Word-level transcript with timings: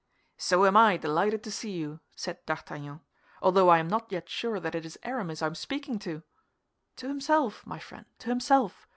"So 0.39 0.65
am 0.65 0.75
I 0.75 0.97
delighted 0.97 1.43
to 1.43 1.51
see 1.51 1.69
you," 1.73 1.99
said 2.15 2.43
D'Artagnan, 2.47 3.01
"although 3.39 3.69
I 3.69 3.77
am 3.77 3.87
not 3.87 4.11
yet 4.11 4.27
sure 4.27 4.59
that 4.59 4.73
it 4.73 4.83
is 4.83 4.97
Aramis 5.03 5.43
I 5.43 5.45
am 5.45 5.53
speaking 5.53 5.99
to." 5.99 6.23
"To 6.95 7.07
himself, 7.07 7.67
my 7.67 7.77
friend, 7.77 8.07
to 8.17 8.29
himself! 8.29 8.87